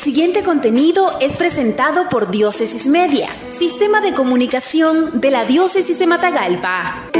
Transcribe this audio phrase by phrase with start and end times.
[0.00, 7.10] siguiente contenido es presentado por Diócesis Media, Sistema de Comunicación de la Diócesis de Matagalpa.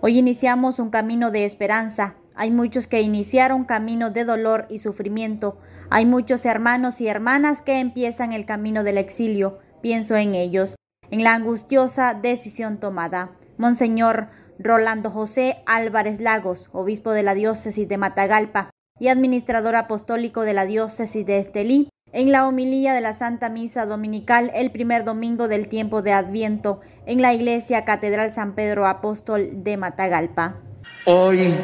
[0.00, 2.14] Hoy iniciamos un camino de esperanza.
[2.34, 5.58] Hay muchos que iniciaron camino de dolor y sufrimiento.
[5.90, 9.58] Hay muchos hermanos y hermanas que empiezan el camino del exilio.
[9.82, 10.74] Pienso en ellos,
[11.10, 13.32] en la angustiosa decisión tomada.
[13.58, 14.28] Monseñor
[14.58, 20.64] Rolando José Álvarez Lagos, obispo de la diócesis de Matagalpa, y administrador apostólico de la
[20.64, 25.68] diócesis de Estelí, en la homilía de la Santa Misa Dominical el primer domingo del
[25.68, 30.56] tiempo de Adviento en la Iglesia Catedral San Pedro Apóstol de Matagalpa.
[31.04, 31.54] Hoy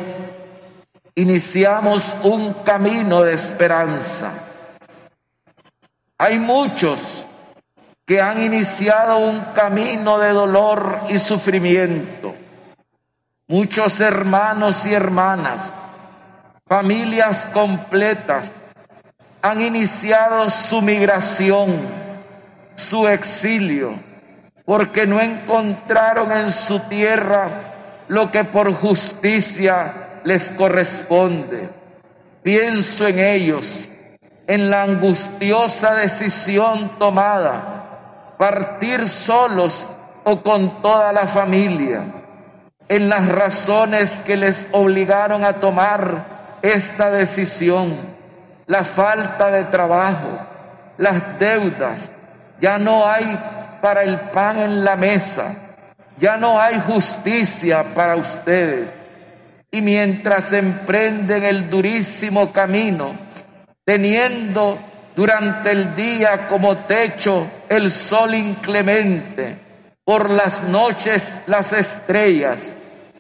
[1.15, 4.33] iniciamos un camino de esperanza.
[6.19, 7.27] Hay muchos
[8.05, 12.35] que han iniciado un camino de dolor y sufrimiento.
[13.47, 15.73] Muchos hermanos y hermanas
[16.73, 18.51] familias completas
[19.43, 21.83] han iniciado su migración,
[22.77, 24.01] su exilio,
[24.65, 31.69] porque no encontraron en su tierra lo que por justicia les corresponde.
[32.43, 33.87] Pienso en ellos,
[34.47, 39.87] en la angustiosa decisión tomada, partir solos
[40.25, 42.03] o con toda la familia,
[42.89, 46.31] en las razones que les obligaron a tomar
[46.63, 47.99] esta decisión,
[48.67, 50.39] la falta de trabajo,
[50.97, 52.11] las deudas,
[52.61, 53.39] ya no hay
[53.81, 55.57] para el pan en la mesa,
[56.19, 58.95] ya no hay justicia para ustedes.
[59.71, 63.15] Y mientras emprenden el durísimo camino,
[63.85, 64.79] teniendo
[65.17, 69.59] durante el día como techo el sol inclemente,
[70.05, 72.75] por las noches las estrellas,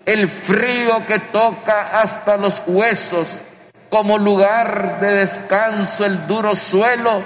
[0.06, 3.42] el frío que toca hasta los huesos
[3.88, 7.22] como lugar de descanso el duro suelo,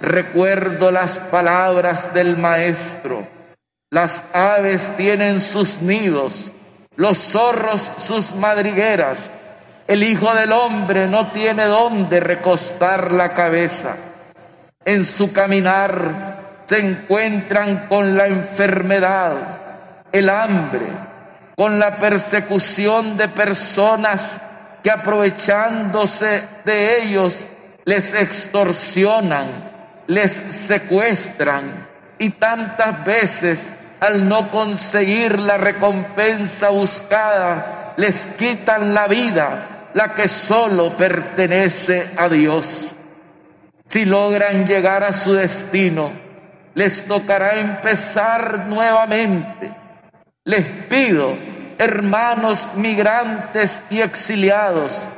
[0.00, 3.26] recuerdo las palabras del maestro.
[3.90, 6.52] Las aves tienen sus nidos,
[6.96, 9.30] los zorros sus madrigueras,
[9.88, 13.96] el Hijo del Hombre no tiene dónde recostar la cabeza.
[14.84, 19.34] En su caminar se encuentran con la enfermedad,
[20.12, 21.11] el hambre,
[21.62, 24.40] con la persecución de personas
[24.82, 27.46] que aprovechándose de ellos
[27.84, 29.46] les extorsionan,
[30.08, 31.86] les secuestran
[32.18, 40.26] y tantas veces al no conseguir la recompensa buscada les quitan la vida, la que
[40.26, 42.92] solo pertenece a Dios.
[43.86, 46.10] Si logran llegar a su destino,
[46.74, 49.82] les tocará empezar nuevamente
[50.44, 51.36] les pido,
[51.82, 55.08] hermanos migrantes y exiliados,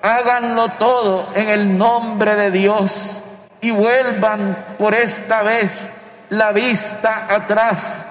[0.00, 3.20] háganlo todo en el nombre de Dios
[3.60, 5.90] y vuelvan por esta vez
[6.30, 8.04] la vista atrás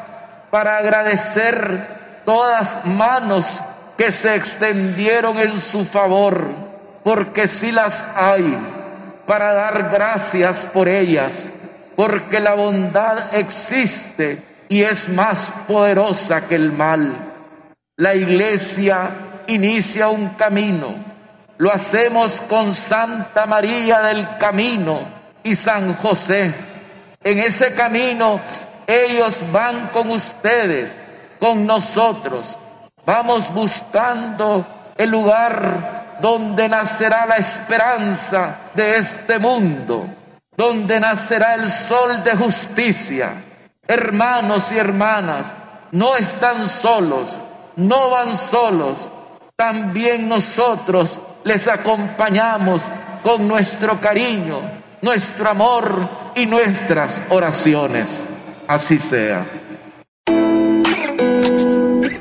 [0.51, 3.59] para agradecer todas manos
[3.97, 6.47] que se extendieron en su favor,
[7.03, 8.59] porque si las hay,
[9.25, 11.33] para dar gracias por ellas,
[11.95, 17.32] porque la bondad existe y es más poderosa que el mal.
[17.97, 19.11] La iglesia
[19.47, 20.95] inicia un camino.
[21.57, 25.07] Lo hacemos con Santa María del Camino
[25.43, 26.53] y San José.
[27.23, 28.39] En ese camino
[28.87, 30.95] ellos van con ustedes,
[31.39, 32.57] con nosotros.
[33.05, 34.65] Vamos buscando
[34.97, 40.07] el lugar donde nacerá la esperanza de este mundo,
[40.55, 43.33] donde nacerá el sol de justicia
[43.87, 45.47] hermanos y hermanas,
[45.91, 47.37] no están solos,
[47.75, 49.07] no van solos,
[49.55, 52.83] también nosotros les acompañamos
[53.23, 54.61] con nuestro cariño,
[55.01, 58.27] nuestro amor y nuestras oraciones.
[58.67, 59.45] Así sea.